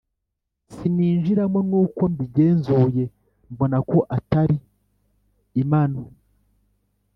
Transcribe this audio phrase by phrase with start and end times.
[0.73, 3.03] sininjiramo nuko mbigenzuye
[3.51, 4.57] mbona ko atari
[5.61, 6.01] imano